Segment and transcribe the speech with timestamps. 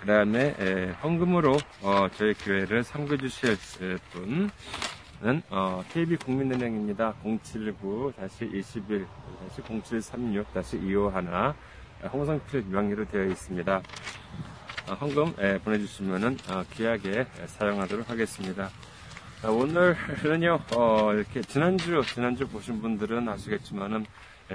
[0.00, 0.54] 그 다음에
[1.02, 3.58] 헌금으로 어, 저희 교회를 섬겨주실
[4.10, 7.12] 분은 어, KB국민은행입니다.
[7.22, 9.06] 079-21
[9.54, 11.54] 0736-251
[12.10, 13.82] 홍성필 유황리로 되어 있습니다.
[14.88, 18.70] 어, 헌금 보내주시면 어, 귀하게 사용하도록 하겠습니다.
[19.44, 24.06] 오늘은요, 어, 이렇게 지난주, 지난주 보신 분들은 아시겠지만은,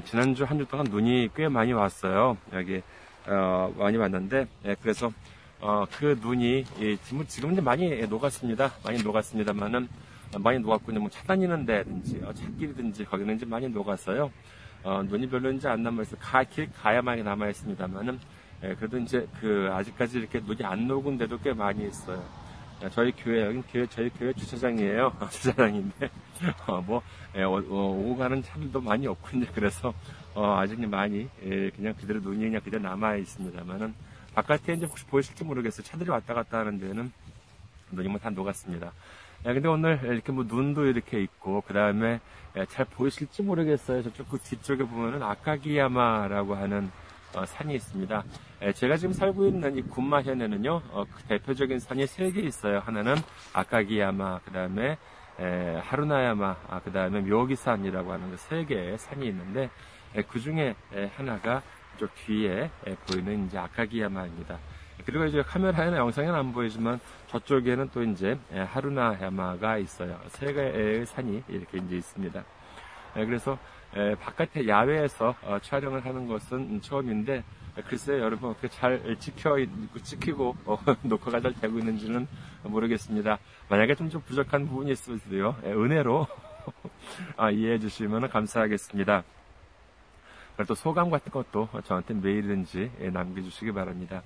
[0.05, 2.37] 지난주 한 주 동안 눈이 꽤 많이 왔어요.
[2.53, 2.81] 여기,
[3.25, 5.11] 어, 많이 왔는데, 예, 그래서,
[5.59, 8.71] 어, 그 눈이, 예, 지금 이제 많이 녹았습니다.
[8.85, 9.89] 많이 녹았습니다만은,
[10.39, 11.01] 많이 녹았군요.
[11.01, 14.31] 뭐 차다니는 데든지, 어, 차길이든지, 거기는 이제 많이 녹았어요.
[14.83, 16.15] 어, 눈이 별로 이제 안 남아있어.
[16.17, 18.19] 가, 길 가야만이 남아있습니다만은,
[18.63, 22.23] 예, 그래도 이제 그 아직까지 이렇게 눈이 안 녹은 데도 꽤 많이 있어요.
[22.91, 25.13] 저희 교회 여기 교회 저희 교회 주차장이에요.
[25.31, 26.09] 주차장인데
[26.67, 27.01] 어, 뭐
[27.35, 29.93] 예, 어, 어, 오고 가는 차들도 많이 없고 이제 그래서
[30.35, 33.93] 어, 아직 많이 예, 그냥 그대로 눈이 그냥 그대로 남아 있습니다만은
[34.35, 35.83] 바깥에 이제 혹시 보이실지 모르겠어요.
[35.83, 37.11] 차들이 왔다 갔다 하는 데는
[37.91, 38.91] 눈이 뭐 다 녹았습니다.
[39.45, 42.19] 예, 근데 오늘 이렇게 뭐 눈도 이렇게 있고 그 다음에
[42.55, 44.03] 예, 잘 보이실지 모르겠어요.
[44.03, 46.91] 저쪽 그 뒤쪽에 보면은 아카기야마라고 하는 어,
[47.45, 48.23] 산이 있습니다.
[48.61, 52.79] 에, 제가 지금 살고 있는 이 군마현에는요, 어, 그 대표적인 산이 세 개 있어요.
[52.79, 53.15] 하나는
[53.53, 54.97] 아카기야마, 그 다음에
[55.83, 59.69] 하루나야마, 아, 그 다음에 묘기산이라고 하는 그 세 개의 산이 있는데
[60.29, 60.75] 그 중에
[61.15, 61.61] 하나가
[61.99, 62.69] 저 뒤에
[63.07, 64.57] 보이는 이제 아카기야마입니다.
[65.05, 70.19] 그리고 이제 카메라에는 영상에는 안 보이지만 저쪽에는 또 이제 하루나야마가 있어요.
[70.29, 72.43] 세 개의 산이 이렇게 이제 있습니다.
[73.13, 73.57] 그래서
[74.19, 77.43] 바깥에 야외에서 어, 촬영을 하는 것은 처음인데
[77.87, 79.55] 글쎄요 여러분 어떻게 잘 지켜
[80.03, 82.27] 지키고 어, 녹화가 잘 되고 있는지는
[82.63, 83.39] 모르겠습니다.
[83.69, 86.27] 만약에 좀, 좀 부족한 부분이 있으면요 은혜로
[87.37, 89.23] 아, 이해해 주시면 감사하겠습니다.
[90.67, 94.23] 또 소감 같은 것도 저한테 메일든지 남겨주시기 바랍니다.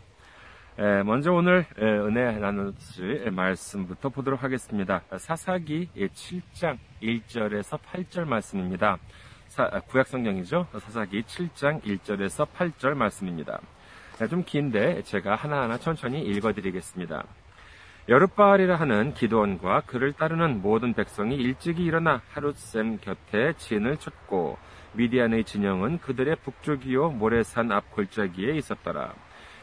[1.05, 5.01] 먼저 오늘 은혜 나누실 말씀부터 보도록 하겠습니다.
[5.17, 8.97] 사사기 7장 1절에서 8절 말씀입니다.
[9.87, 10.67] 구약 성경이죠.
[10.71, 13.59] 사사기 7장 1절에서 8절 말씀입니다.
[14.29, 17.25] 좀 긴데 제가 하나하나 천천히 읽어드리겠습니다.
[18.07, 24.57] 여룻바알이라 하는 기도원과 그를 따르는 모든 백성이 일찍이 일어나 하룻샘 곁에 진을 쳤고
[24.93, 29.13] 미디안의 진영은 그들의 북쪽이요 모래산 앞 골짜기에 있었더라.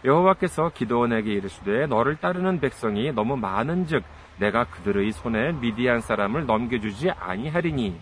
[0.05, 4.05] 여호와께서 기도원에게 이르시되 너를 따르는 백성이 너무 많은즉
[4.39, 7.99] 내가 그들의 손에 미디안 사람을 넘겨주지 아니하리니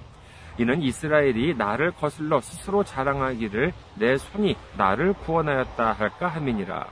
[0.58, 6.86] 이는 이스라엘이 나를 거슬러 스스로 자랑하기를 내 손이 나를 구원하였다 할까 함이니라.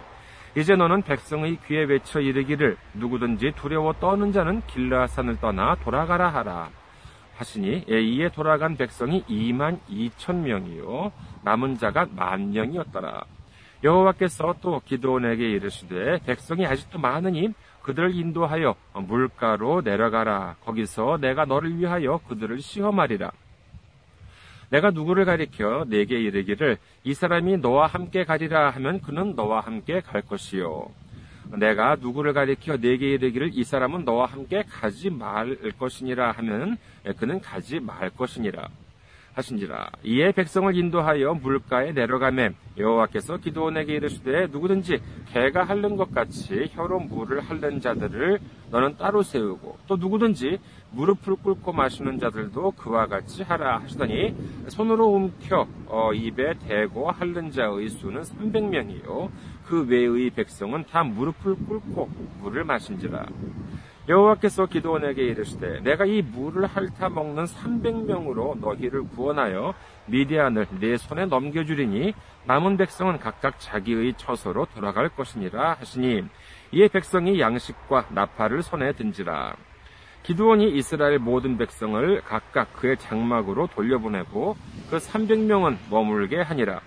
[0.57, 6.71] 이제 너는 백성의 귀에 외쳐 이르기를 누구든지 두려워 떠는 자는 길라산을 떠나 돌아가라 하라.
[7.37, 11.11] 하시니 예, 이에 돌아간 백성이 2만 2천 명이요
[11.43, 13.25] 남은 자가 만 명이었더라.
[13.83, 20.57] 여호와께서 또 기도원에게 이르시되 백성이 아직도 많으니 그들을 인도하여 물가로 내려가라.
[20.65, 23.33] 거기서 내가 너를 위하여 그들을 시험하리라.
[24.75, 30.21] 내가 누구를 가리켜 내게 이르기를 이 사람이 너와 함께 가리라 하면 그는 너와 함께 갈
[30.21, 30.91] 것이요.
[31.57, 36.77] 내가 누구를 가리켜 내게 이르기를 이 사람은 너와 함께 가지 말 것이니라 하면
[37.19, 38.69] 그는 가지 말 것이니라.
[39.34, 45.00] 하신지라 이에 백성을 인도하여 물가에 내려가매 여호와께서 기도원에게 이르시되 누구든지
[45.33, 48.41] 개가 핥는 것 같이 혀로 물을 핥는 자들을
[48.71, 50.59] 너는 따로 세우고 또 누구든지
[50.93, 54.34] 무릎을 꿇고 마시는 자들도 그와 같이 하라 하시더니
[54.69, 59.31] 손으로 움켜 어, 입에 대고 핥는 자의 수는 300명이요.
[59.67, 62.09] 그 외의 백성은 다 무릎을 꿇고
[62.41, 63.26] 물을 마신지라
[64.06, 69.73] 여호와께서 기도원에게 이르시되 내가 이 물을 핥아 먹는 300명으로 너희를 구원하여
[70.06, 72.12] 미디안을 내 손에 넘겨주리니
[72.45, 76.23] 남은 백성은 각각 자기의 처소로 돌아갈 것이니라 하시니
[76.73, 79.56] 이에 백성이 양식과 나팔을 손에 든지라.
[80.23, 84.57] 기도원이 이스라엘 모든 백성을 각각 그의 장막으로 돌려보내고
[84.91, 86.81] 그 300명은 머물게 하니라.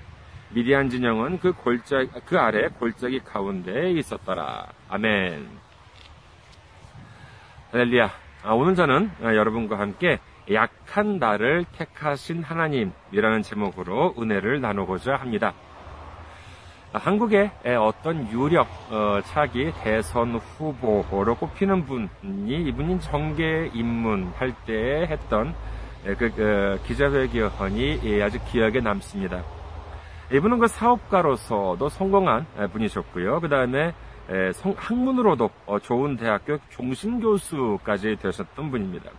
[0.54, 4.68] 미디안 진영은 그 골짜 그 아래 골짜기 가운데에 있었더라.
[4.88, 5.67] 아멘
[7.70, 8.10] 할렐루야.
[8.44, 10.20] 아, 오늘 저는 아, 여러분과 함께
[10.54, 15.54] 약한 나를 택하신 하나님이라는 제목으로 은혜를 나누고자 합니다.
[16.94, 25.54] 한국의 어떤 유력 어, 차기 대선 후보로 꼽히는 분이 이분인 정계 입문할 때 했던
[26.06, 29.44] 그, 그 기자회견이 아주 기억에 남습니다.
[30.32, 33.42] 이분은 그 사업가로서도 성공한 분이셨고요.
[33.42, 33.94] 그 다음에
[34.76, 39.10] 학문으로도 어, 좋은 대학교 종신교수까지 되셨던 분입니다.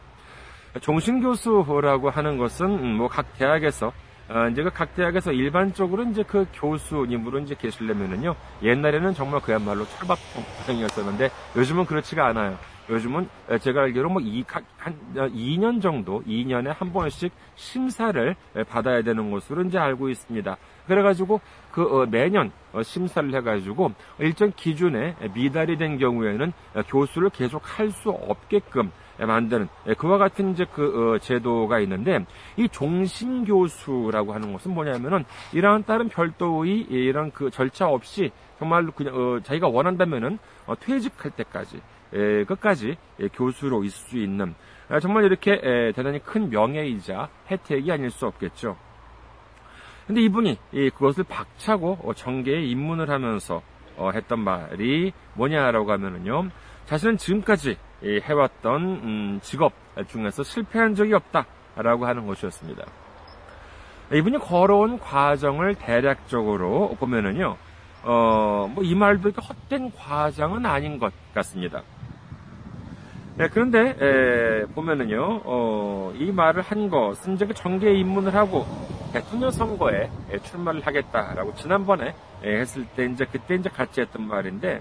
[0.80, 3.92] 종신교수라고 하는 것은 음, 뭐각 대학에서
[4.28, 11.30] 어, 이제 그 각 대학에서 일반적으로 이제 그 교수님으로 이제 계시려면은요, 옛날에는 정말 그야말로 철밥통이었었는데
[11.56, 12.58] 요즘은 그렇지가 않아요.
[12.88, 13.28] 요즘은
[13.60, 14.44] 제가 알기로 뭐 이,
[14.78, 18.34] 한 2년 정도, 2년에 한 번씩 심사를
[18.68, 20.56] 받아야 되는 것으로 이제 알고 있습니다.
[20.86, 21.40] 그래가지고
[21.70, 26.52] 그 어, 매년 어, 심사를 해가지고 일정 기준에 미달이 된 경우에는
[26.88, 32.24] 교수를 계속 할 수 없게끔 만드는 예, 그와 같은 이제 그 어, 제도가 있는데
[32.56, 39.14] 이 종신 교수라고 하는 것은 뭐냐면은 이러한 다른 별도의 이런 그 절차 없이 정말로 그냥
[39.14, 44.54] 어, 자기가 원한다면은 어, 퇴직할 때까지 끝까지 예, 교수로 있을 수 있는
[44.88, 48.76] 아, 정말 이렇게 에, 대단히 큰 명예이자 혜택이 아닐 수 없겠죠.
[50.06, 53.62] 근데 이분이 이, 그것을 박차고 어, 정계에 입문을 하면서
[53.96, 56.48] 어, 했던 말이 뭐냐라고 하면은요.
[56.86, 59.72] 자신은 지금까지 해왔던 음, 직업
[60.06, 62.84] 중에서 실패한 적이 없다라고 하는 것이었습니다.
[64.14, 67.56] 이분이 걸어온 과정을 대략적으로 보면은요,
[68.04, 71.82] 어, 뭐 이 말도 헛된 과정은 아닌 것 같습니다.
[73.38, 78.66] 네, 그런데 에, 보면은요, 어, 이 말을 한 것은 그 정계에 입문을 하고
[79.12, 80.10] 대통령 선거에
[80.42, 84.80] 출마를 하겠다라고 지난번에 했을 때 이제 그때 이제 같이 했던 말인데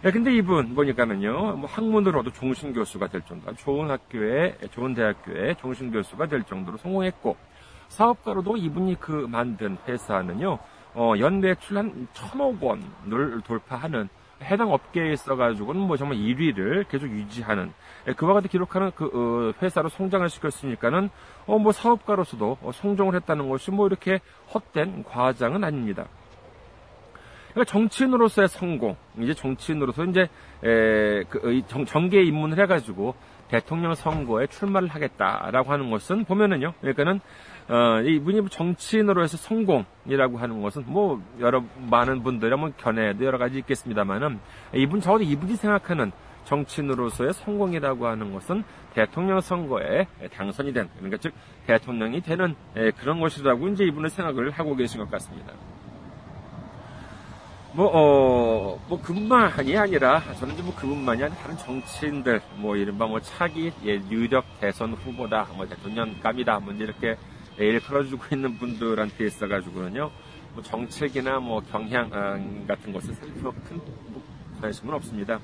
[0.00, 5.92] 네, 근데 이분 보니까는요, 뭐 학문으로도 종신 교수가 될 정도, 좋은 학교에, 좋은 대학교에 종신
[5.92, 7.36] 교수가 될 정도로 성공했고,
[7.88, 10.58] 사업가로도 이분이 그 만든 회사는요,
[10.94, 14.08] 어, 연매출 한 천억 원을 돌파하는
[14.42, 17.72] 해당 업계에 있어가지고는 뭐 정말 1위를 계속 유지하는
[18.08, 21.10] 예, 그와 같은 기록하는 그 어, 회사로 성장을 시켰으니까는
[21.46, 24.20] 어, 뭐 사업가로서도 성종을 했다는 것이 뭐 이렇게
[24.52, 26.06] 헛된 과장은 아닙니다.
[27.52, 30.22] 그러니까 정치인으로서의 성공, 이제 정치인으로서 이제
[30.64, 33.14] 에, 그, 정, 정계에 입문을 해가지고
[33.48, 37.20] 대통령 선거에 출마를 하겠다라고 하는 것은 보면은요, 그러니까는
[37.68, 43.58] 어, 이분이 정치인으로 해서 성공이라고 하는 것은 뭐 여러 많은 분들의 뭐 견해도 여러 가지
[43.58, 44.40] 있겠습니다만은
[44.74, 46.12] 이분 적어도 이분이 생각하는
[46.44, 48.64] 정치인으로서의 성공이라고 하는 것은
[48.94, 51.32] 대통령 선거에 당선이 된 그러니까 즉
[51.66, 52.56] 대통령이 되는
[52.98, 55.52] 그런 것이라고 이제 이분은 생각을 하고 계신 것 같습니다.
[57.74, 63.72] 뭐, 어, 뭐, 그분만이 아니라, 저는 뭐 그분만이 아니라 다른 정치인들, 뭐, 이른바 뭐 차기,
[63.86, 67.16] 예, 유력 대선 후보다, 뭐 대통령감이다, 뭐 이렇게
[67.58, 70.10] 일컬어주고 있는 분들한테 있어가지고는요,
[70.54, 72.10] 뭐 정책이나 뭐 경향
[72.66, 73.80] 같은 것에 큰
[74.60, 75.38] 관심은 없습니다.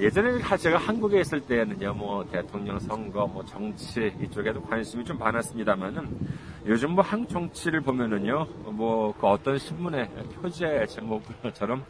[0.00, 6.08] 예전에 제가 한국에 있을 때는요, 뭐 대통령 선거, 뭐 정치 이쪽에도 관심이 좀 많았습니다만은
[6.66, 11.84] 요즘 뭐 한국 정치를 보면은요, 뭐 그 어떤 신문의 표제 제목처럼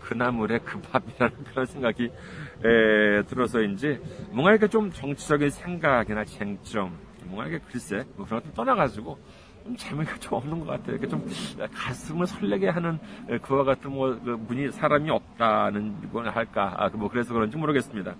[0.00, 4.00] 그나물의 그 밥이라는 그런 생각이 에, 들어서인지
[4.30, 6.98] 뭔가 이렇게 좀 정치적인 생각이나 쟁점,
[7.32, 9.18] 뭔가 이렇게 글쎄 뭐 그런 것도 떠나가지고
[9.64, 10.92] 좀 재미가 좀 없는 것 같아요.
[10.96, 11.26] 이렇게 좀
[11.72, 12.98] 가슴을 설레게 하는
[13.42, 18.14] 그와 같은 뭐그 분이 사람이 없다는 걸 할까 아, 뭐 그래서 그런지 모르겠습니다.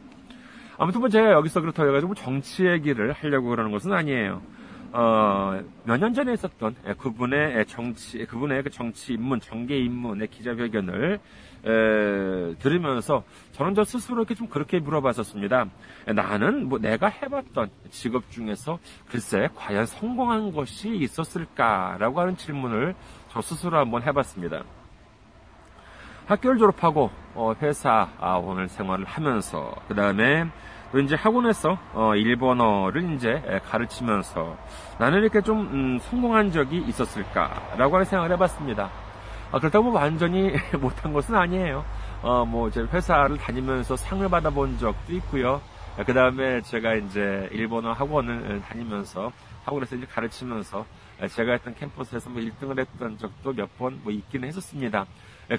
[0.78, 4.40] 아무튼 뭐 제가 여기서 그렇다고 해가지고 정치 얘기를 하려고 그러는 것은 아니에요.
[4.94, 11.18] 어, 몇 년 전에 있었던 그분의 정치, 그분의 그 정치 입문, 정계 입문의 기자회견을
[11.64, 15.66] 에, 들으면서 저는 저 스스로 이렇게 좀 그렇게 물어봤었습니다.
[16.14, 18.78] 나는 뭐 내가 해봤던 직업 중에서
[19.08, 22.94] 글쎄 과연 성공한 것이 있었을까라고 하는 질문을
[23.28, 24.64] 저 스스로 한번 해봤습니다.
[26.26, 28.08] 학교를 졸업하고 어, 회사
[28.44, 30.46] 오늘 생활을 하면서 그 다음에
[30.92, 34.56] 또 이제 학원에서 어, 일본어를 이제 가르치면서
[34.98, 38.90] 나는 이렇게 좀 음, 성공한 적이 있었을까라고 하는 생각을 해봤습니다.
[39.52, 41.84] 아, 그렇다고 완전히 못한 것은 아니에요.
[42.22, 45.60] 어, 뭐, 제 회사를 다니면서 상을 받아본 적도 있고요.
[46.06, 49.30] 그 다음에 제가 이제 일본어 학원을 다니면서
[49.64, 50.86] 학원에서 이제 가르치면서
[51.30, 55.04] 제가 했던 캠퍼스에서 뭐 1등을 했던 적도 몇 번 뭐 있기는 했었습니다.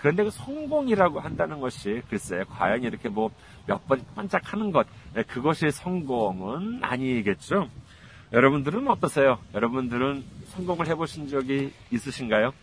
[0.02, 3.30] 그런데 그 성공이라고 한다는 것이 글쎄 과연 이렇게 뭐
[3.68, 4.88] 몇 번 반짝하는 것
[5.28, 7.70] 그것이 성공은 아니겠죠.
[8.34, 9.38] 여러분들은 어떠세요?
[9.54, 12.54] 여러분들은 성공을 해보신 적이 있으신가요?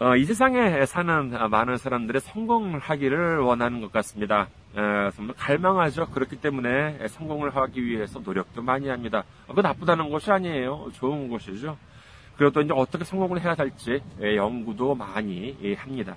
[0.00, 4.46] 어, 이 세상에 사는 많은 사람들의 성공을 하기를 원하는 것 같습니다.
[4.76, 6.10] 에, 정말 갈망하죠.
[6.10, 9.24] 그렇기 때문에 성공을 하기 위해서 노력도 많이 합니다.
[9.48, 10.90] 그거 나쁘다는 것이 아니에요.
[10.92, 11.76] 좋은 것이죠.
[12.36, 16.14] 그리고 또 이제 어떻게 성공을 해야 할지 에, 연구도 많이 예, 합니다.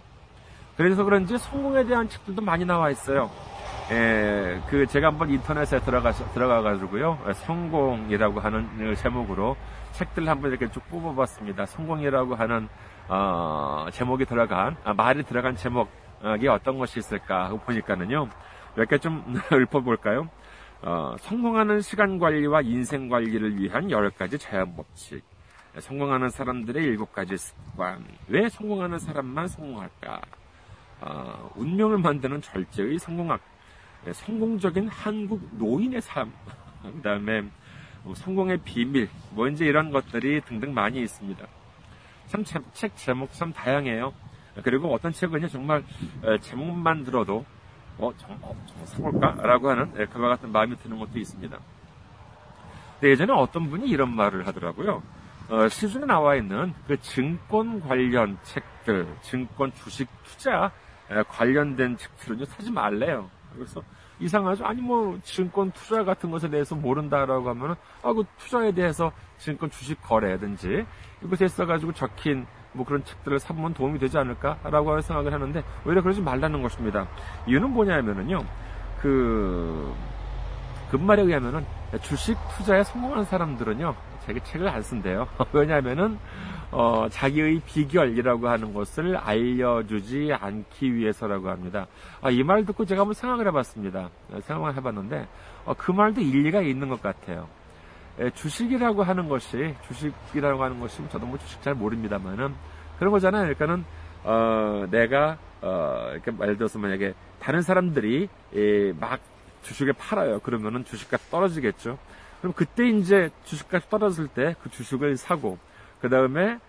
[0.78, 3.32] 그래서 그런지 성공에 대한 책들도 많이 나와 있어요.
[3.92, 9.58] 에, 그 제가 한번 인터넷에 들어가 들어가 가지고요 성공이라고 하는 제목으로
[9.94, 11.66] 책들 한번 이렇게 쭉 뽑아봤습니다.
[11.66, 12.70] 성공이라고 하는
[13.14, 18.30] 어, 제목이 들어간 아, 말이 들어간 제목이 어떤 것이 있을까 보니까는요
[18.78, 20.30] 몇 개 좀 읊어볼까요?
[20.82, 25.22] 어, 성공하는 시간 관리와 인생 관리를 위한 여러 가지 자연 법칙.
[25.78, 28.06] 성공하는 사람들의 일곱 가지 습관.
[28.30, 30.22] 왜 성공하는 사람만 성공할까?
[31.02, 33.42] 어, 운명을 만드는 절제의 성공학.
[34.06, 36.32] 네, 성공적인 한국 노인의 삶.
[36.82, 37.44] 그 다음에
[38.04, 39.10] 뭐 성공의 비밀.
[39.32, 41.46] 뭐 이제 이런 것들이 등등 많이 있습니다.
[42.32, 44.14] 참 책 제목 참 다양해요.
[44.64, 45.84] 그리고 어떤 책은요 정말
[46.42, 47.46] 제목만 들어도
[47.98, 51.58] 어, 정, 어, 정 사볼까라고 하는 예, 그와 같은 마음이 드는 것도 있습니다.
[53.04, 55.04] 예전에 어떤 분이 이런 말을 하더라고요.
[55.50, 60.72] 어, 시중에 나와 있는 그 증권 관련 책들, 증권 주식 투자
[61.28, 63.30] 관련된 책들은요 사지 말래요.
[63.54, 63.82] 그래서
[64.22, 64.66] 이상하죠.
[64.66, 70.02] 아니 뭐 증권 투자 같은 것에 대해서 모른다라고 하면은 아 그 투자에 대해서 증권 주식
[70.02, 70.86] 거래든지
[71.24, 76.62] 이것에 있어가지고 적힌 뭐 그런 책들을 사보면 도움이 되지 않을까라고 생각을 하는데 오히려 그러지 말라는
[76.62, 77.08] 것입니다.
[77.48, 78.44] 이유는 뭐냐면은요.
[79.02, 79.94] 그
[80.92, 81.66] 급말에 의하면은
[82.02, 83.96] 주식 투자에 성공한 사람들은요.
[84.26, 85.28] 자기 책을 안 쓴대요.
[85.52, 86.20] 왜냐하면은
[86.72, 91.88] 어, 자기의 비결이라고 하는 것을 알려주지 않기 위해서라고 합니다.
[92.22, 94.10] 아, 이 말 듣고 제가 한번 생각을 해봤습니다.
[94.44, 95.28] 생각을 해봤는데
[95.66, 97.48] 어, 그 말도 일리가 있는 것 같아요.
[98.20, 102.54] 에, 주식이라고 하는 것이 주식이라고 하는 것이 저도 뭐 주식 잘 모릅니다만은
[103.00, 103.54] 그런 거잖아요.
[103.54, 103.86] 그러니까는
[104.24, 109.20] 어, 내가 어, 이렇게 예를 들어서 만약에 다른 사람들이 에, 막
[109.64, 110.40] 주식을 팔아요.
[110.40, 111.98] 그러면은 주식값 떨어지겠죠.
[112.40, 115.58] 그럼 그때 이제 주식값이 떨어질 때 그 주식을 사고
[116.02, 116.60] 그 다음에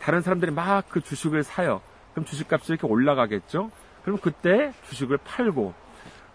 [0.00, 1.80] 다른 사람들이 막 그 주식을 사요.
[2.12, 3.70] 그럼 주식값이 이렇게 올라가겠죠.
[4.04, 5.74] 그럼 그때 주식을 팔고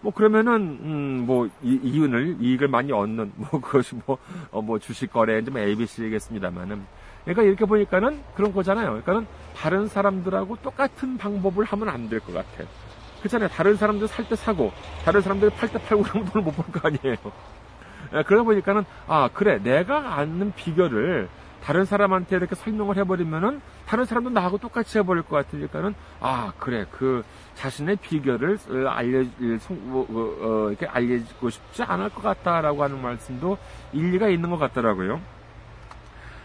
[0.02, 4.18] 뭐 그러면은 음 뭐 이윤을 이익을 많이 얻는 뭐 그것이 뭐뭐
[4.52, 6.86] 어, 뭐 주식 거래 좀 ABC겠습니다만은
[7.24, 8.88] 그러니까 이렇게 보니까는 그런 거잖아요.
[8.90, 12.68] 그러니까는 다른 사람들하고 똑같은 방법을 하면 안 될 것 같아요.
[13.20, 13.48] 그렇잖아요.
[13.50, 14.72] 다른 사람들 살 때 사고
[15.06, 17.16] 다른 사람들 팔 때 팔고 그러면 돈을 못 벌 거 아니에요.
[18.28, 21.30] 그러다 보니까는 아 그래 내가 아는 비결을
[21.64, 27.24] 다른 사람한테 이렇게 설명을 해버리면은 다른 사람도 나하고 똑같이 해버릴 것 같으니까는 아 그래 그
[27.56, 29.24] 자신의 비결을 어, 알려
[29.70, 33.58] 뭐, 어, 어, 이렇게 알려주고 싶지 않을 것 같다라고 하는 말씀도
[33.94, 35.22] 일리가 있는 것 같더라고요.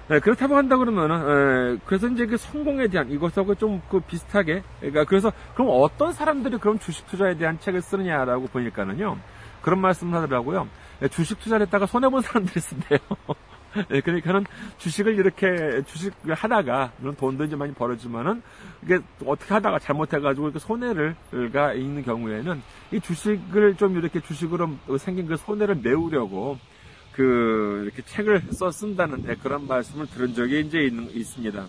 [0.07, 5.05] 네, 그렇다고 한다 그러면은 에, 그래서 이제 그 성공에 대한 이것하고 좀 그 비슷하게 그러니까
[5.05, 9.19] 그래서 그럼 어떤 사람들이 그럼 주식 투자에 대한 책을 쓰느냐라고 보니까는요
[9.63, 10.69] 그런 말씀을 하더라고요.
[11.01, 12.99] 네, 주식 투자를 했다가 손해 본 사람들이 쓴대요.
[13.89, 14.45] 네, 그러니까는
[14.79, 18.43] 주식을 이렇게 주식을 하다가 물론 돈도 이제 많이 벌어지만은
[18.83, 25.37] 이게 어떻게 하다가 잘못해가지고 이렇게 손해를가 있는 경우에는 이 주식을 좀 이렇게 주식으로 생긴 그
[25.37, 26.59] 손해를 메우려고
[27.13, 31.67] 그 이렇게 책을 써 쓴다는 네, 그런 말씀을 들은 적이 이제 있는, 있습니다.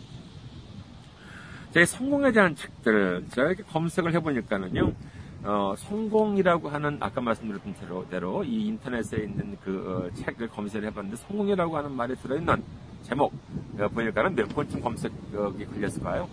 [1.71, 4.93] 제 성공에 대한 책들 제가 이렇게 검색을 해보니까는요.
[5.43, 11.15] 어, 성공이라고 하는 아까 말씀드렸던 대로, 대로 이 인터넷에 있는 그 어, 책을 검색을 해봤는데
[11.17, 12.61] 성공이라고 하는 말이 들어있는
[13.03, 13.33] 제목
[13.79, 16.27] 어, 보니까는 몇 번쯤 검색이 걸렸을까요?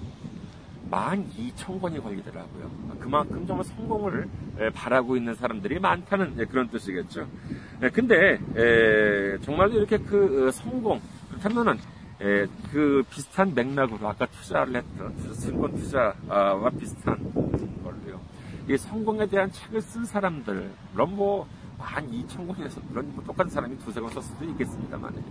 [0.90, 2.70] 12,000권이 걸리더라고요.
[3.00, 7.26] 그만큼 정말 성공을 에, 바라고 있는 사람들이 많다는 예, 그런 뜻이겠죠.
[7.82, 11.78] 예, 근데 에, 정말로 이렇게 그 어, 성공 그렇다면은
[12.20, 17.18] 에, 그 비슷한 맥락으로 아까 투자를 했던 증권 투자와 비슷한
[18.68, 24.00] 이 성공에 대한 책을 쓴 사람들, 물론 뭐, 한 2,000권에서, 물론 뭐 똑같은 사람이 두세
[24.00, 25.22] 권 썼을 수도 있겠습니다만요.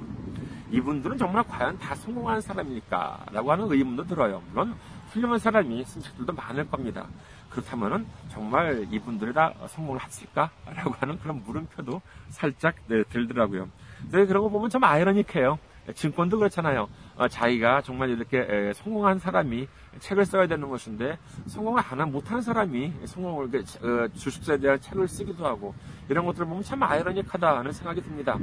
[0.72, 3.26] 이분들은 정말 과연 다 성공한 사람일까?
[3.32, 4.42] 라고 하는 의문도 들어요.
[4.50, 4.76] 물론
[5.12, 7.08] 훌륭한 사람이 쓴 책들도 많을 겁니다.
[7.50, 10.50] 그렇다면은 정말 이분들이 다 성공을 했을까?
[10.66, 13.70] 라고 하는 그런 물음표도 살짝 네, 들더라고요.
[14.12, 15.60] 네, 거 보면 참 아이러닉해요.
[15.94, 16.88] 증권도 그렇잖아요.
[17.16, 19.68] 어, 자기가 정말 이렇게 성공한 사람이
[20.00, 25.74] 책을 써야 되는 것인데 성공을 안 못하는 사람이 성공을 어, 주식사에 대한 책을 쓰기도 하고
[26.10, 28.38] 이런 것들을 보면 참 아이러닉하다는 생각이 듭니다.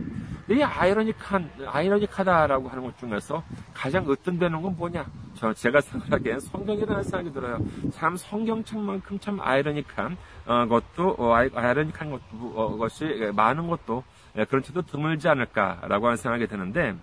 [0.48, 3.42] 이 아이러닉한 아이러닉하다라고 하는 것 중에서
[3.74, 5.06] 가장 으뜸되는 건 뭐냐?
[5.34, 7.58] 저 제가 생각하기엔 성경이라는 생각이 들어요.
[7.92, 12.20] 참 성경책만큼 참 아이러닉한 어, 것도 어, 아이러닉한 것,
[12.54, 14.02] 어, 것이 많은 것도
[14.36, 16.94] 예, 그런 책도 드물지 않을까라고 하는 생각이 드는데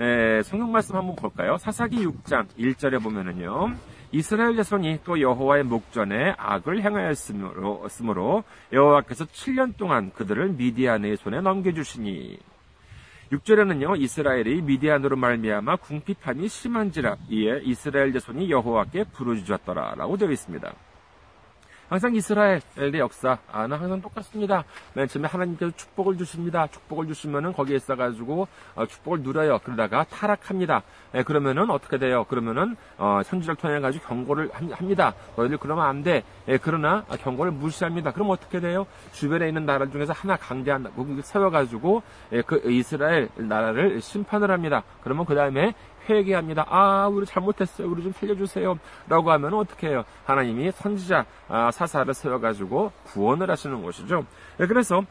[0.00, 1.56] 에, 성경 말씀 한번 볼까요?
[1.58, 3.74] 사사기 6장 1절에 보면은요.
[4.12, 12.38] 이스라엘 자손이 또 여호와의 목전에 악을 행하였으므로 여호와께서 7년 동안 그들을 미디안의 손에 넘겨주시니
[13.32, 20.74] 6절에는요 이스라엘이 미디안으로 말미암아 궁핍함이 심한지라 이에 이스라엘 자손이 여호와께 부르짖었더라라고 되어 있습니다.
[21.92, 24.64] 항상 이스라엘의 역사는 항상 똑같습니다.
[24.94, 26.66] 맨 처음에 하나님께서 축복을 주십니다.
[26.68, 29.58] 축복을 주시면은 거기에 있어가지고 어, 축복을 누려요.
[29.62, 30.84] 그러다가 타락합니다.
[31.14, 32.24] 예, 그러면은 어떻게 돼요?
[32.24, 35.12] 그러면은 어, 선지를 통해 가지고 경고를 합니다.
[35.36, 36.24] 너희들 그러면 안 돼.
[36.48, 38.10] 예, 그러나 경고를 무시합니다.
[38.12, 38.86] 그럼 어떻게 돼요?
[39.12, 40.90] 주변에 있는 나라 중에서 하나 강대한
[41.22, 44.82] 세워가지고 예, 그 이스라엘 나라를 심판을 합니다.
[45.02, 45.74] 그러면 그 다음에
[46.08, 46.66] 회개합니다.
[46.68, 47.88] 아, 우리 잘못했어요.
[47.88, 48.78] 우리 좀 살려주세요.
[49.08, 50.04] 라고 하면 어떻게 해요?
[50.24, 54.24] 하나님이 선지자 아, 사사를 세워가지고 구원을 하시는 것이죠.
[54.58, 55.02] 네, 그래서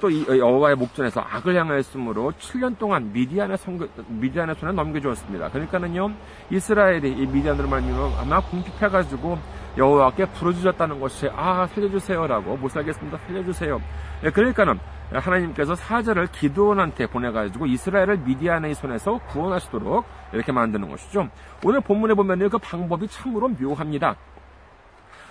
[0.00, 5.50] 또 여호와의 목전에서 악을 향하였으므로 7년 동안 미디안의, 선 미디안의 손에 넘겨주었습니다.
[5.50, 6.12] 그러니까는요,
[6.50, 9.38] 이스라엘이 이 미디안으로 말미암아 아마 궁핍해가지고
[9.76, 13.80] 여호와께 부르짖었다는 것이 아 살려주세요라고 못 살겠습니다 살려주세요.
[14.22, 14.78] 네, 그러니까는
[15.12, 21.28] 하나님께서 사자를 기도원한테 보내가지고 이스라엘을 미디안의 손에서 구원하시도록 이렇게 만드는 것이죠.
[21.64, 24.16] 오늘 본문에 보면 그 방법이 참으로 묘합니다.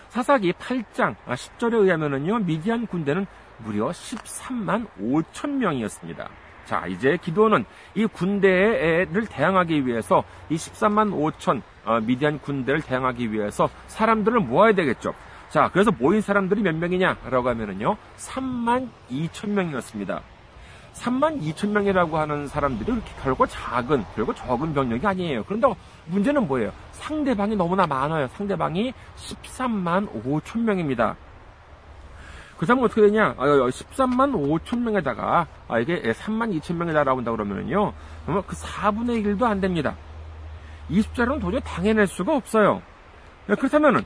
[0.10, 3.27] 사사기 8장 10절에 아, 의하면은요, 미디안 군대는
[3.60, 6.29] 무려 13만 5천 명이었습니다.
[6.65, 7.65] 자, 이제 기도는
[7.96, 15.13] 이 군대를 대항하기 위해서 이 13만 5천 어, 미디안 군대를 대항하기 위해서 사람들을 모아야 되겠죠.
[15.50, 20.22] 자, 그래서 모인 사람들이 몇 명이냐라고 하면은요, 3만 2천 명이었습니다.
[20.94, 25.44] 3만 2천 명이라고 하는 사람들이 그렇게 결코 작은, 결코 적은 병력이 아니에요.
[25.46, 25.68] 그런데
[26.08, 26.72] 문제는 뭐예요?
[26.92, 28.27] 상대방이 너무나 많아요.
[28.30, 31.16] 상대방이 13만 5천 명입니다.
[32.58, 33.36] 그 다음에 어떻게 되냐?
[33.36, 37.94] 13만 아, 5천 명에다가, 아, 이게 3만 2천 명이 날아온다 그러면은요,
[38.25, 39.96] 그 4분의 1도 안 됩니다.
[40.89, 42.82] 20자로는 도저히 당해낼 수가 없어요.
[43.46, 44.04] 네, 그렇다면은,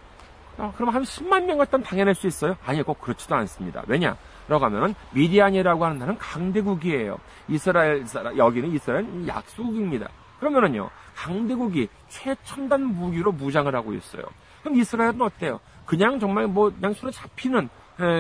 [0.58, 2.56] 아, 그럼 한 10만 명 갖다 당해낼 수 있어요?
[2.66, 3.84] 아니, 꼭 그렇지도 않습니다.
[3.88, 4.16] 왜냐?
[4.48, 7.18] 라고 하면은 미디안이라고 하는 나라는 강대국이에요.
[7.48, 8.06] 이스라엘
[8.36, 10.10] 여기는 이스라엘 약소국입니다.
[10.40, 14.24] 그러면은요 강대국이 최첨단 무기로 무장을 하고 있어요.
[14.62, 15.60] 그럼 이스라엘은 어때요?
[15.86, 17.70] 그냥 정말 뭐 그냥 손에 잡히는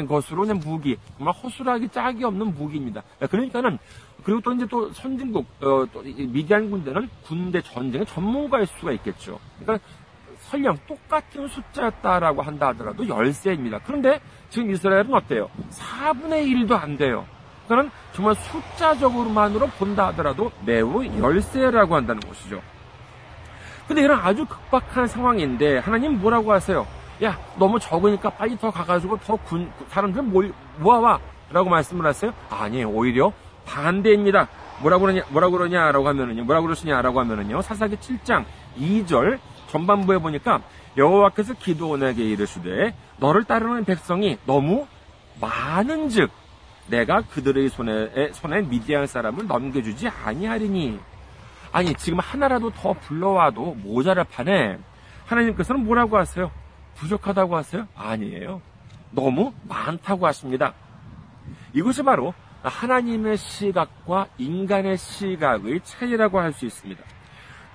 [0.07, 3.03] 것으로 그냥 무기 정말 허술하기 짝이 없는 무기입니다.
[3.29, 3.77] 그러니까는
[4.23, 9.39] 그리고 또 이제 또 선진국 어, 또 미디안 군대는 군대 전쟁의 전문가일 수가 있겠죠.
[9.59, 9.85] 그러니까
[10.51, 13.79] 설령 똑같은 숫자였다라고 한다 하더라도 열세입니다.
[13.85, 15.49] 그런데 지금 이스라엘은 어때요?
[15.69, 17.25] 4분의 1도 안 돼요.
[17.67, 22.61] 그러니까 정말 숫자적으로만으로 본다 하더라도 매우 열세라고 한다는 것이죠.
[23.87, 26.85] 근데 이런 아주 극박한 상황인데 하나님 뭐라고 하세요?
[27.23, 30.21] 야 너무 적으니까 빨리 더 가가지고 더 군, 사람들
[30.79, 32.33] 모아와 라고 말씀을 하세요?
[32.49, 32.89] 아니에요.
[32.89, 33.31] 오히려
[33.65, 34.49] 반대입니다.
[34.81, 38.45] 뭐라고 그러냐, 뭐라고 그러냐라고 하면은요, 뭐라고 그러시냐라고 하면은요, 사사기 7장
[38.77, 39.39] 2절
[39.71, 40.61] 전반부에 보니까
[40.97, 44.85] 여호와께서 기도원에게 이르시되 너를 따르는 백성이 너무
[45.39, 46.29] 많은즉
[46.87, 50.99] 내가 그들의 손에 손에 미디안 사람을 넘겨주지 아니하리니
[51.71, 54.77] 아니 지금 하나라도 더 불러와도 모자랄 판에
[55.25, 56.51] 하나님께서는 뭐라고 하세요?
[56.95, 57.87] 부족하다고 하세요?
[57.95, 58.61] 아니에요.
[59.11, 60.73] 너무 많다고 하십니다.
[61.73, 67.01] 이것이 바로 하나님의 시각과 인간의 시각의 차이라고 할 수 있습니다.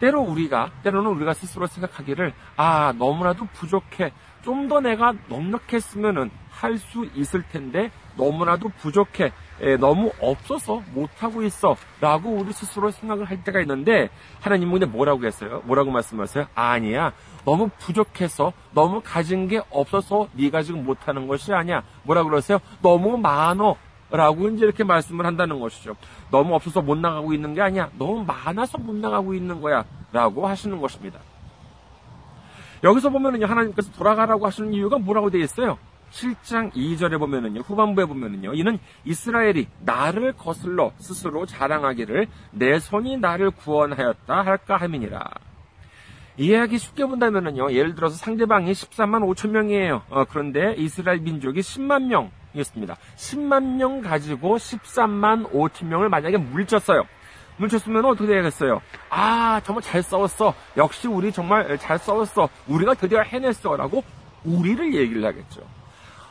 [0.00, 4.12] 때로 우리가, 때로는 우리가 스스로 생각하기를, 아, 너무나도 부족해.
[4.42, 9.32] 좀 더 내가 넉넉했으면은 할 수 있을 텐데, 너무나도 부족해.
[9.60, 11.76] 에, 너무 없어서 못하고 있어.
[12.00, 14.08] 라고 우리 스스로 생각을 할 때가 있는데,
[14.40, 15.62] 하나님은 근데 뭐라고 했어요?
[15.64, 16.46] 뭐라고 말씀하세요?
[16.54, 17.12] 아니야.
[17.44, 21.82] 너무 부족해서, 너무 가진 게 없어서 네가 지금 못하는 것이 아니야.
[22.04, 22.58] 뭐라고 그러세요?
[22.82, 23.76] 너무 많어.
[24.10, 25.96] 라고 이제 이렇게 말씀을 한다는 것이죠.
[26.30, 27.90] 너무 없어서 못 나가고 있는 게 아니야.
[27.98, 29.84] 너무 많아서 못 나가고 있는 거야.
[30.12, 31.18] 라고 하시는 것입니다.
[32.84, 35.78] 여기서 보면은요, 하나님께서 돌아가라고 하시는 이유가 뭐라고 되어 있어요?
[36.12, 44.42] 7장 2절에 보면은요, 후반부에 보면은요, 이는 이스라엘이 나를 거슬러 스스로 자랑하기를 내 손이 나를 구원하였다
[44.42, 45.28] 할까 함이니라.
[46.38, 50.02] 이해하기 쉽게 본다면은요, 예를 들어서 상대방이 13만 5천 명이에요.
[50.10, 52.30] 어, 그런데 이스라엘 민족이 10만 명.
[52.56, 52.96] 이었습니다.
[53.16, 57.04] 10만 명 가지고 13만 5천 명을 만약에 물쳤어요.
[57.58, 58.82] 물쳤으면 어떻게 되겠어요?
[59.08, 60.54] 아, 정말 잘 싸웠어.
[60.76, 62.48] 역시 우리 정말 잘 싸웠어.
[62.66, 63.76] 우리가 드디어 해냈어.
[63.76, 64.04] 라고
[64.44, 65.62] 우리를 얘기를 하겠죠.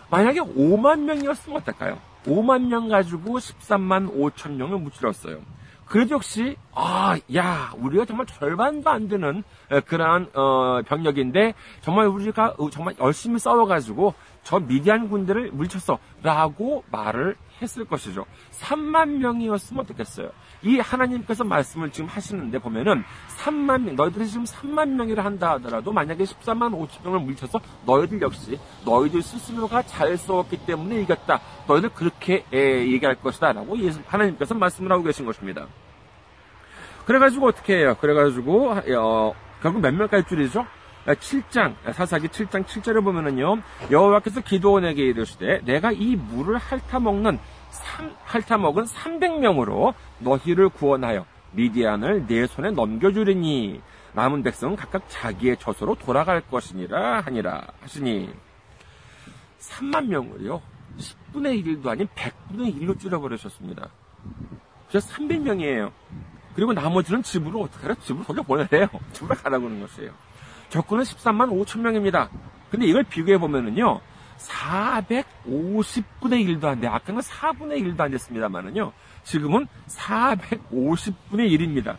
[0.10, 1.98] 만약에 5만 명이었으면 어떨까요?
[2.26, 5.40] 5만 명 가지고 13만 5천 명을 무찔렀어요.
[5.86, 9.44] 그래도 역시 아, 야, 우리가 정말 절반도 안 되는
[9.86, 14.14] 그러한 어, 병력인데 정말 우리가 정말 열심히 싸워가지고
[14.46, 18.26] 저 미디안 군대를 물쳤어 라고 말을 했을 것이죠.
[18.52, 20.30] 3만 명이었으면 어떻겠어요?
[20.62, 23.04] 이 하나님께서 말씀을 지금 하시는데 보면은
[23.40, 28.60] 3만 명, 너희들이 지금 3만 명이라 한다 하더라도 만약에 14만 5천 명을 물쳐서 너희들 역시
[28.86, 31.42] 너희들 스스로가 잘 싸웠기 때문에 이겼다.
[31.68, 33.52] 너희들 그렇게 에, 얘기할 것이다.
[33.52, 35.66] 라고 하나님께서 말씀을 하고 계신 것입니다.
[37.08, 37.96] 그래가지고 어떻게 해요?
[38.00, 40.68] 그래가지고 어, 결국 몇 명까지 줄이죠?
[41.14, 47.40] 7장 사사기 7장 7절에 보면은요 여호와께서 기도원에게 이르시되 내가 이 물을 핥아 먹는
[48.24, 53.82] 핥아 먹은 300명으로 너희를 구원하여 미디안을 내 손에 넘겨주리니
[54.14, 58.34] 남은 백성은 각각 자기의 저소로 돌아갈 것이니라 하니라 하시니
[59.60, 60.62] 3만 명을요
[60.98, 63.90] 10분의 1도 아닌 100분의 1로 줄여버리셨습니다.
[64.88, 65.92] 그래서 300명이에요.
[66.56, 67.96] 그리고 나머지는 집으로 어떻게 하라?
[67.96, 68.88] 집으로 돌려보내래요.
[69.12, 70.12] 집으로 가라고 하는 것이에요.
[70.70, 72.30] 적군은 13만 5천 명입니다.
[72.70, 74.00] 근데 이걸 비교해 보면은요.
[74.38, 75.24] 450분의
[76.22, 76.88] 1도 안 돼.
[76.88, 78.92] 아까는 4분의 1도 안 됐습니다만은요.
[79.24, 81.98] 지금은 450분의 1입니다.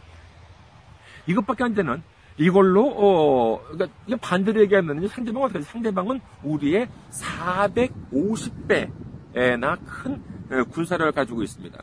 [1.26, 2.02] 이것밖에 안 되는
[2.38, 10.22] 이걸로 어 그러니까 반대로 얘기하면 상대방은 어떻게 상대방은 우리의 450배나 큰
[10.70, 11.83] 군사력을 가지고 있습니다.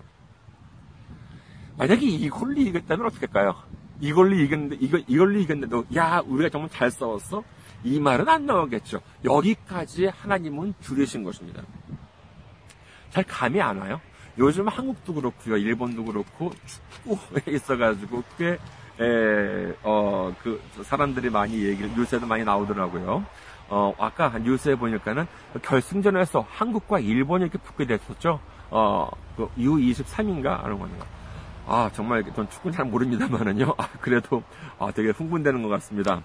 [1.77, 3.55] 만약에 이걸로 이겼다면 어떻게 할까요?
[3.99, 7.43] 이걸로 이겼는데, 이거, 이걸로 이겼는데도, 야, 우리가 정말 잘 싸웠어?
[7.83, 9.01] 이 말은 안 나오겠죠.
[9.23, 11.63] 여기까지 하나님은 줄이신 것입니다.
[13.09, 14.01] 잘 감이 안 와요?
[14.37, 18.57] 요즘 한국도 그렇고요, 일본도 그렇고, 축구에 있어가지고, 꽤,
[18.99, 23.25] 에, 어, 그, 사람들이 많이 얘기를, 뉴스에도 많이 나오더라고요.
[23.69, 25.25] 어, 아까 뉴스에 보니까는
[25.61, 28.39] 결승전에서 한국과 일본이 이렇게 붙게 됐었죠.
[28.69, 30.61] 어, 그 U23인가?
[30.61, 31.22] 하는 거는.
[31.67, 33.75] 아, 정말 전 축구는 잘 모릅니다만은요.
[33.77, 34.43] 아, 그래도
[34.79, 36.21] 아, 되게 흥분되는 것 같습니다.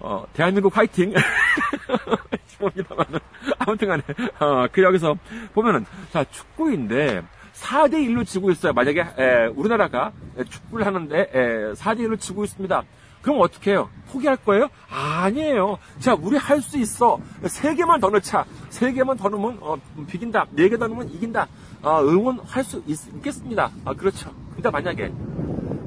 [0.00, 1.14] 어, 대한민국 화이팅!
[2.60, 3.18] 모릅니다만은.
[3.58, 4.02] 아무튼 간에,
[4.38, 5.16] 어, 그 여기서
[5.54, 7.22] 보면은, 자, 축구인데,
[7.54, 8.72] 4대1로 지고 있어요.
[8.74, 10.12] 만약에, 에, 우리나라가
[10.48, 12.82] 축구를 하는데, 에, 4대1로 지고 있습니다.
[13.22, 13.88] 그럼 어떻게 해요?
[14.10, 14.68] 포기할 거예요?
[14.90, 15.78] 아니에요.
[15.98, 17.18] 자, 우리 할 수 있어.
[17.46, 18.44] 세 개만 더 넣자.
[18.68, 20.46] 세 개만 더 넣으면, 어, 비긴다.
[20.52, 21.48] 네 개 더 넣으면 이긴다.
[21.82, 24.30] 어, 응원할 수 있, 겠습니다 아, 그렇죠.
[24.56, 25.12] 근데 만약에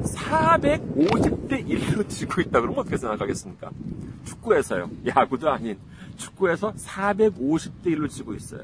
[0.03, 3.71] 450대 1로 지고 있다 그러면 어떻게 생각하겠습니까?
[4.25, 4.89] 축구에서요.
[5.07, 5.77] 야구도 아닌
[6.17, 8.61] 축구에서 450대 1로 지고 있어요.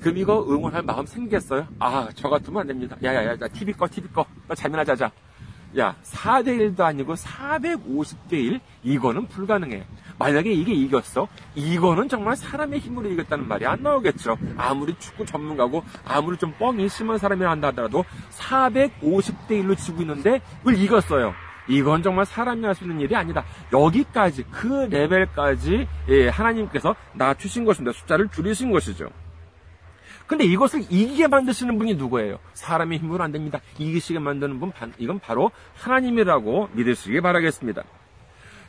[0.00, 1.68] 그럼 이거 응원할 마음 생겼어요?
[1.78, 2.96] 아, 저 같으면 안 됩니다.
[3.04, 4.26] 야 야야, 야, TV 꺼, TV 꺼.
[4.56, 5.10] 잠이나 자자.
[5.78, 8.60] 야, 4대1도 아니고 450대1?
[8.82, 9.86] 이거는 불가능해.
[10.18, 11.28] 만약에 이게 이겼어?
[11.54, 14.36] 이거는 정말 사람의 힘으로 이겼다는 말이 안 나오겠죠.
[14.56, 20.76] 아무리 축구 전문가고 아무리 좀 뻥이 심한 사람이 한다 하더라도 450대 1로 지고 있는데 그걸
[20.78, 21.34] 이겼어요.
[21.68, 23.44] 이건 정말 사람이 할 수 있는 일이 아니다.
[23.72, 27.96] 여기까지 그 레벨까지 예, 하나님께서 낮추신 것입니다.
[27.96, 29.10] 숫자를 줄이신 것이죠.
[30.26, 32.38] 근데 이것을 이기게 만드시는 분이 누구예요?
[32.54, 33.60] 사람의 힘으로 안 됩니다.
[33.78, 37.82] 이기시게 만드는 분, 이건 바로 하나님이라고 믿으시기 바라겠습니다.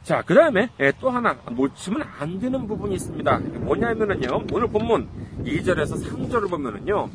[0.04, 3.40] 자, 그 다음에 예, 또 하나 놓치면 안 되는 부분이 있습니다.
[3.62, 5.08] 뭐냐면은요, 오늘 본문
[5.46, 7.10] 2절에서 3절을 보면은요,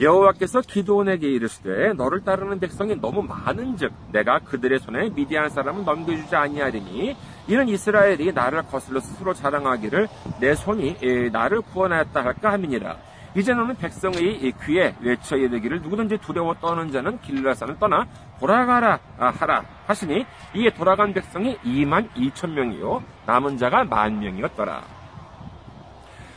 [0.00, 7.14] 여호와께서 기도원에게 이르시되 너를 따르는 백성이 너무 많은즉 내가 그들의 손에 미디안 사람을 넘겨주지 아니하리니
[7.46, 10.08] 이는 이스라엘이 나를 거슬러 스스로 자랑하기를
[10.40, 13.09] 내 손이 예, 나를 구원하였다 할까 함이니라.
[13.36, 18.06] 이제 너는 백성의 귀에 외쳐 이르기를 누구든지 두려워 떠는 자는 길라산을 떠나
[18.40, 24.82] 돌아가라 아, 하라 하시니 이에 돌아간 백성이 2만 2천 명이요 남은 자가 만 명이었더라.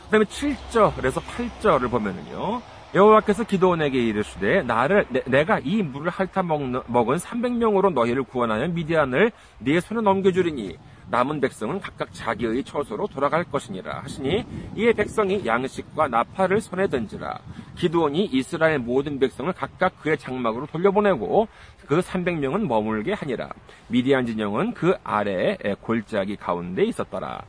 [0.05, 1.21] 그 다음에 7절에서
[1.61, 2.61] 8절을 보면은요.
[2.93, 9.79] 여호와께서 기도원에게 이르시되 나를 내, 가이 물을 핥아 먹는, 먹은 300명으로 너희를 구원하여 미디안을 네
[9.79, 10.77] 손에 넘겨주리니
[11.09, 17.39] 남은 백성은 각각 자기의 처소로 돌아갈 것이니라 하시니 이에 백성이 양식과 나팔을 손에 던지라.
[17.75, 21.47] 기드온이 이스라엘 모든 백성을 각각 그의 장막으로 돌려보내고
[21.87, 23.49] 그 300명은 머물게 하니라.
[23.87, 27.43] 미디안 진영은 그 아래에 골짜기 가운데 있었더라.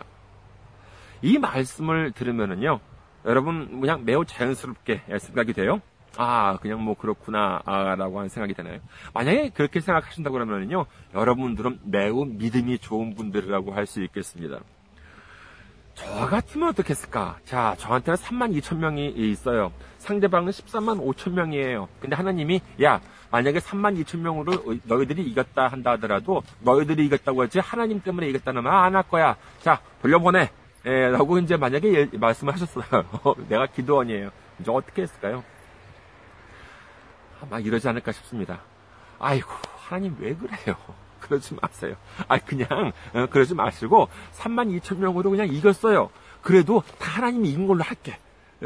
[1.23, 2.81] 이 말씀을 들으면은요
[3.25, 5.81] 여러분 그냥 매우 자연스럽게 생각이 돼요
[6.17, 8.79] 아, 그냥 뭐 그렇구나, 아, 라고 하는 생각이 되나요?
[9.15, 14.61] 만약에 그렇게 생각하신다고 그러면요, 여러분들은 매우 믿음이 좋은 분들이라고 할 수 있겠습니다.
[15.95, 17.39] 저 같으면 어떻겠을까?
[17.45, 19.73] 자, 저한테는 3만 2천 명이 있어요.
[19.99, 21.89] 상대방은 13만 5천 명이에요.
[22.01, 23.01] 근데 하나님이, 야,
[23.31, 24.53] 만약에 3만 2천 명으로
[24.85, 29.37] 너희들이 이겼다 한다 하더라도, 너희들이 이겼다고 하지, 하나님 때문에 이겼다는 말 안 할 거야.
[29.61, 30.51] 자, 돌려보내.
[30.87, 32.85] 예, 라고 이제 만약에 말씀을 하셨어요.
[33.49, 34.31] 내가 기도원이에요.
[34.61, 35.43] 이제 어떻게 했을까요?
[37.51, 38.61] 막 이러지 않을까 싶습니다.
[39.19, 40.77] 아이고, 하나님 왜 그래요?
[41.21, 41.97] 그러지 마세요.
[42.29, 46.11] 아, 그냥, 어, 그러지 마시고, 3만 2천 명으로 그냥 이겼어요.
[46.43, 48.19] 그래도 다 하나님이 이긴 걸로 할게.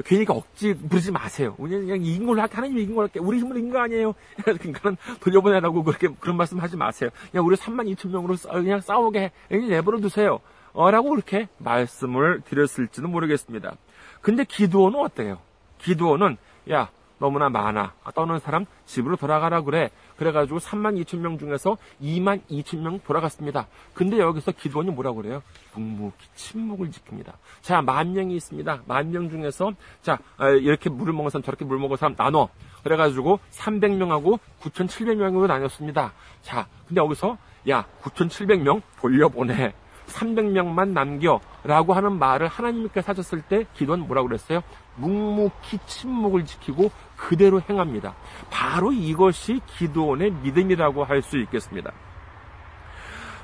[0.05, 1.55] 괜히 억지 부르지 마세요.
[1.57, 2.55] 그냥, 이긴 걸로 할게.
[2.57, 3.21] 하나님 이긴 걸로 할게.
[3.21, 4.15] 우리 힘으로 이긴 거 아니에요.
[4.45, 7.11] 그러니까 돌려보내라고 그렇게 그런 말씀 하지 마세요.
[7.31, 9.33] 그냥 우리 3만 2천 명으로 싸, 그냥 싸우게 해.
[9.49, 10.41] 그냥 내버려 두세요.
[10.73, 13.77] 어, 라고 그렇게 말씀을 드렸을지는 모르겠습니다.
[14.21, 15.39] 근데 기도원은 어때요?
[15.79, 16.37] 기도원은
[16.71, 17.95] 야 너무나 많아.
[18.15, 19.91] 떠는 사람 집으로 돌아가라 그래.
[20.17, 23.67] 그래가지고 3만 2천 명 중에서 2만 2천 명 돌아갔습니다.
[23.95, 25.43] 근데 여기서 기도원이 뭐라고 그래요?
[25.75, 27.33] 묵묵히 침묵을 지킵니다.
[27.61, 28.83] 자, 만 명이 있습니다.
[28.87, 32.49] 만 명 중에서 자, 아, 이렇게 물을 먹은 사람 저렇게 물 먹은 사람 나눠.
[32.83, 36.13] 그래가지고 300명하고 9,700명으로 나눴습니다.
[36.43, 39.75] 자, 근데 여기서 야, 9,700명 돌려보내.
[40.07, 41.41] 300명만 남겨.
[41.65, 44.63] 라고 하는 말을 하나님께 하셨을 때 기도는 뭐라고 그랬어요?
[44.99, 48.15] 묵묵히 침묵을 지키고 그대로 행합니다.
[48.51, 51.93] 바로 이것이 기도원의 믿음이라고 할 수 있겠습니다.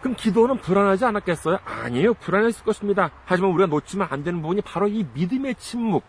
[0.00, 1.58] 그럼 기도는 불안하지 않았겠어요?
[1.64, 2.14] 아니에요.
[2.14, 3.10] 불안했을 것입니다.
[3.24, 6.04] 하지만 우리가 놓치면 안 되는 부분이 바로 이 믿음의 침묵,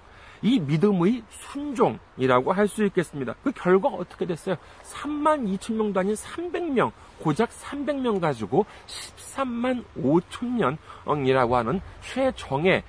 [0.46, 3.34] 이 믿음의 순종이라고 할 수 있겠습니다.
[3.44, 4.56] 그 결과가 어떻게 됐어요?
[4.84, 12.84] 3만 2천 명도 아닌 300명, 고작 300명 가지고 13만 5천 명이라고 하는 최정의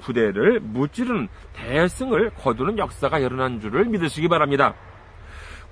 [0.00, 4.74] 부대를 무찌르는 대승을 거두는 역사가 일어난 줄을 믿으시기 바랍니다.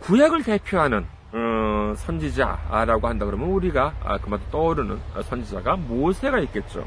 [0.00, 6.86] 구약을 대표하는 어, 선지자라고 한다 그러면 우리가 아, 그마다 떠오르는 선지자가 모세가 있겠죠.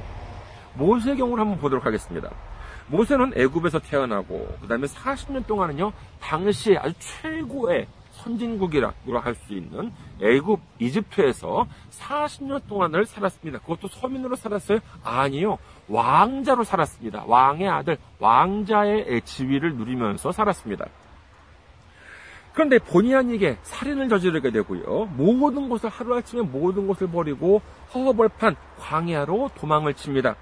[0.76, 2.30] 모세의 경우를 한번 보도록 하겠습니다.
[2.90, 10.60] 모세는 애굽에서 태어나고 그 다음에 40년 동안은요 당시 아주 최고의 선진국이라고 할 수 있는 애굽
[10.80, 13.60] 이집트에서 40년 동안을 살았습니다.
[13.60, 14.80] 그것도 서민으로 살았어요?
[15.04, 15.58] 아니요.
[15.88, 17.24] 왕자로 살았습니다.
[17.26, 20.86] 왕의 아들, 왕자의 지위를 누리면서 살았습니다.
[22.54, 25.06] 그런데 본의 아니게 살인을 저지르게 되고요.
[25.16, 27.62] 모든 것을 하루아침에 모든 것을 버리고
[27.94, 30.36] 허허벌판 광야로 도망을 칩니다.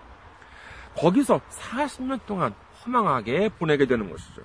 [0.98, 4.42] 거기서 40년 동안 허망하게 보내게 되는 것이죠.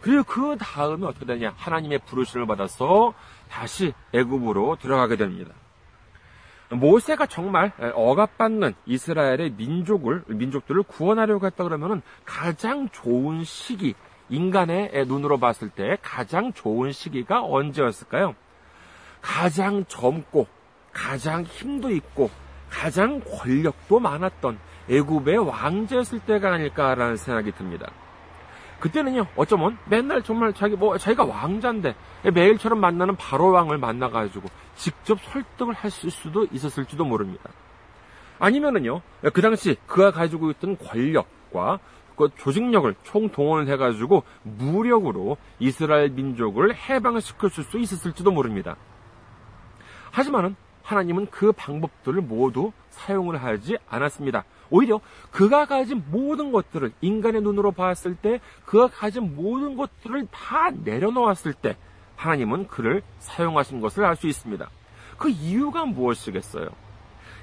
[0.00, 1.52] 그리고 그 다음에 어떻게 되냐?
[1.56, 3.14] 하나님의 부르심을 받아서
[3.50, 5.54] 다시 애굽으로 들어가게 됩니다.
[6.70, 13.94] 모세가 정말 억압받는 이스라엘의 민족을 민족들을 구원하려고 했다 그러면은 가장 좋은 시기
[14.28, 18.34] 인간의 눈으로 봤을 때 가장 좋은 시기가 언제였을까요?
[19.22, 20.46] 가장 젊고
[20.92, 22.30] 가장 힘도 있고
[22.68, 24.58] 가장 권력도 많았던
[24.90, 27.90] 애굽의 왕자였을 때가 아닐까라는 생각이 듭니다.
[28.80, 31.94] 그때는요, 어쩌면 맨날 정말 자기 뭐 자기가 왕자인데
[32.32, 37.50] 매일처럼 만나는 바로 왕을 만나가지고 직접 설득을 했을 수도 있었을지도 모릅니다.
[38.38, 41.80] 아니면은요, 그 당시 그가 가지고 있던 권력과
[42.14, 48.76] 그 조직력을 총동원을 해가지고 무력으로 이스라엘 민족을 해방시킬 수 있었을지도 모릅니다.
[50.10, 54.44] 하지만은 하나님은 그 방법들을 모두 사용을 하지 않았습니다.
[54.70, 55.00] 오히려
[55.30, 61.76] 그가 가진 모든 것들을 인간의 눈으로 봤을 때 그가 가진 모든 것들을 다 내려놓았을 때
[62.16, 64.68] 하나님은 그를 사용하신 것을 알 수 있습니다.
[65.16, 66.68] 그 이유가 무엇이겠어요?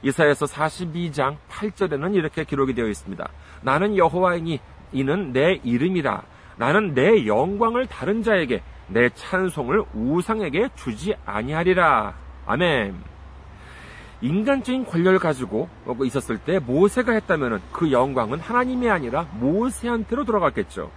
[0.03, 3.27] 이사에서 42장 8절에는 이렇게 기록이 되어 있습니다.
[3.61, 4.59] 나는 여호와이니
[4.91, 6.23] 이는 내 이름이라.
[6.57, 12.13] 나는 내 영광을 다른 자에게 내 찬송을 우상에게 주지 아니하리라.
[12.45, 13.14] 아멘.
[14.25, 15.69] 인간적인 권력을 가지고
[16.03, 20.89] 있었을 때 모세가 했다면 그 영광은 하나님이 아니라 모세한테로 돌아갔겠죠.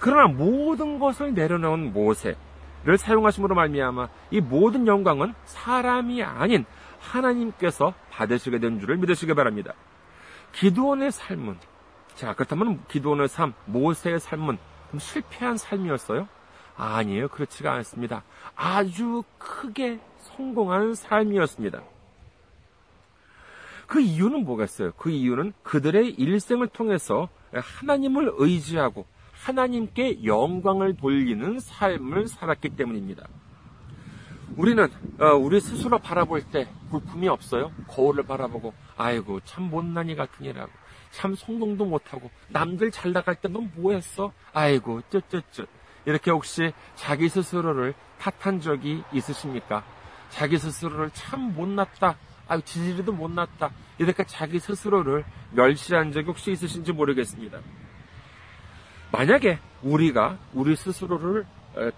[0.00, 6.64] 그러나 모든 것을 내려놓은 모세를 사용하심으로 말미암아 이 모든 영광은 사람이 아닌
[6.98, 9.74] 하나님께서 받으시게 된 줄을 믿으시기 바랍니다.
[10.52, 11.58] 기도원의 삶은
[12.14, 14.56] 자 그렇다면 기도원의 삶, 모세의 삶은
[14.98, 16.26] 실패한 삶이었어요?
[16.74, 17.28] 아니에요.
[17.28, 18.22] 그렇지가 않습니다.
[18.54, 21.82] 아주 크게 성공한 삶이었습니다.
[23.86, 24.92] 그 이유는 뭐겠어요?
[24.96, 33.28] 그 이유는 그들의 일생을 통해서 하나님을 의지하고 하나님께 영광을 돌리는 삶을 살았기 때문입니다.
[34.56, 34.88] 우리는
[35.20, 37.70] 어, 우리 스스로 바라볼 때 볼품이 없어요.
[37.88, 40.70] 거울을 바라보고 아이고 참 못난이 같은 이라고
[41.10, 44.32] 참 성공도 못하고 남들 잘 나갈 때 넌 뭐했어?
[44.52, 45.68] 아이고 쯧쯧쯧
[46.06, 49.84] 이렇게 혹시 자기 스스로를 탓한 적이 있으십니까?
[50.30, 52.16] 자기 스스로를 참 못났다
[52.48, 53.70] 아유, 지지리도 못났다.
[53.98, 57.60] 이렇게 자기 스스로를 멸시한 적이 혹시 있으신지 모르겠습니다.
[59.12, 61.46] 만약에 우리가 우리 스스로를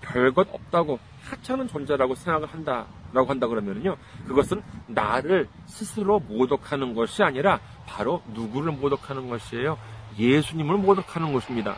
[0.00, 8.22] 별것 없다고 하찮은 존재라고 생각을 한다라고 한다 그러면요 그것은 나를 스스로 모독하는 것이 아니라 바로
[8.34, 9.78] 누구를 모독하는 것이에요
[10.18, 11.76] 예수님을 모독하는 것입니다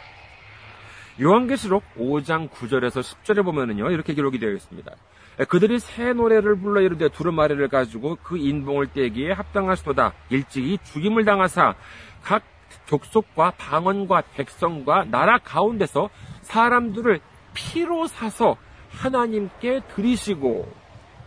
[1.21, 4.93] 요한계시록 5장 9절에서 10절에 보면은요 이렇게 기록이 되어 있습니다
[5.49, 10.13] 그들이 새 노래를 불러 이르되 두루마리를 가지고 그 인봉을 떼기에 합당하시도다.
[10.31, 11.75] 일찍이 죽임을 당하사
[12.23, 12.43] 각
[12.87, 16.11] 족속과 방언과 백성과 나라 가운데서
[16.43, 17.21] 사람들을
[17.55, 18.57] 피로 사서
[18.91, 20.69] 하나님께 드리시고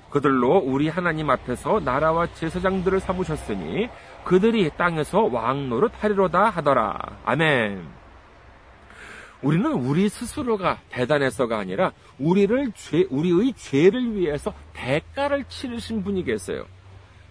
[0.10, 3.90] 그들로 우리 하나님 앞에서 나라와 제사장들을 삼으셨으니
[4.24, 6.98] 그들이 땅에서 왕노릇 하리로다 하더라.
[7.26, 8.03] 아멘.
[9.44, 16.66] 우리는 우리 스스로가 대단해서가 아니라 우리를 죄, 우리의 죄를 위해서 대가를 치르신 분이 계세요.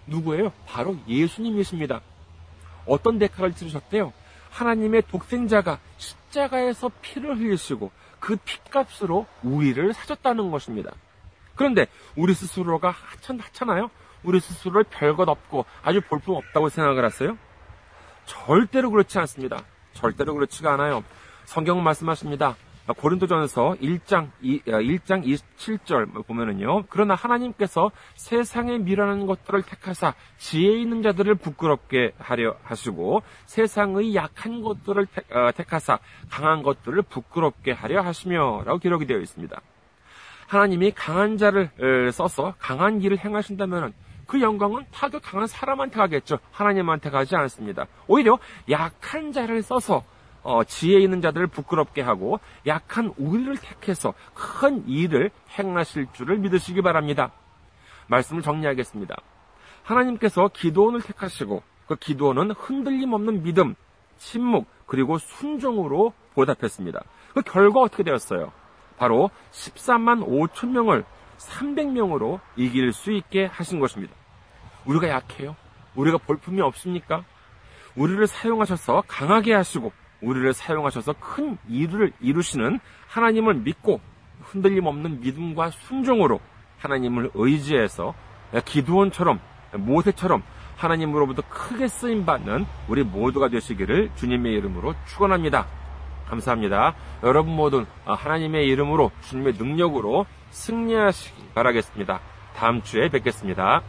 [0.05, 0.53] 누구예요?
[0.67, 2.01] 바로 예수님이십니다.
[2.85, 4.13] 어떤 대가를 치르셨대요?
[4.51, 10.93] 하나님의 독생자가 십자가에서 피를 흘리시고 그 피값으로 우리를 사줬다는 것입니다.
[11.55, 13.89] 그런데 우리 스스로가 하찮, 하찮아요?
[14.23, 17.37] 우리 스스로를 별것 없고 아주 볼품 없다고 생각을 하세요?
[18.25, 19.63] 절대로 그렇지 않습니다.
[19.93, 21.03] 절대로 그렇지가 않아요.
[21.45, 22.55] 성경 말씀하십니다.
[22.97, 26.83] 고린도전서 1장 1장 어, 27절 보면은요.
[26.89, 35.07] 그러나 하나님께서 세상에 미련한 것들을 택하사 지혜 있는 자들을 부끄럽게 하려 하시고 세상의 약한 것들을
[35.31, 39.61] 어, 택하사 강한 것들을 부끄럽게 하려 하시며 라고 기록이 되어 있습니다.
[40.47, 43.93] 하나님이 강한 자를 어, 써서 강한 길을 행하신다면
[44.27, 46.39] 그 영광은 타도 강한 사람한테 가겠죠.
[46.51, 47.87] 하나님한테 가지 않습니다.
[48.07, 50.03] 오히려 약한 자를 써서
[50.43, 57.31] 어, 지혜 있는 자들을 부끄럽게 하고 약한 우리를 택해서 큰 일을 행하실 줄을 믿으시기 바랍니다.
[58.07, 59.15] 말씀을 정리하겠습니다.
[59.83, 63.75] 하나님께서 기도원을 택하시고 그 기도원은 흔들림 없는 믿음,
[64.17, 67.03] 침묵, 그리고 순종으로 보답했습니다.
[67.33, 68.51] 그 결과 어떻게 되었어요?
[68.97, 71.03] 바로 13만 5천 명을
[71.37, 74.13] 300명으로 이길 수 있게 하신 것입니다.
[74.85, 75.55] 우리가 약해요?
[75.95, 77.23] 우리가 볼품이 없습니까?
[77.95, 79.91] 우리를 사용하셔서 강하게 하시고
[80.23, 83.99] 우리를 사용하셔서 큰 일을 이루시는 하나님을 믿고
[84.41, 86.39] 흔들림 없는 믿음과 순종으로
[86.79, 88.13] 하나님을 의지해서
[88.65, 89.39] 기도원처럼
[89.73, 90.43] 모세처럼
[90.77, 95.67] 하나님으로부터 크게 쓰임 받는 우리 모두가 되시기를 주님의 이름으로 축원합니다.
[96.27, 96.95] 감사합니다.
[97.23, 102.19] 여러분 모두 하나님의 이름으로 주님의 능력으로 승리하시기 바라겠습니다.
[102.55, 103.81] 다음 주에 뵙겠습니다.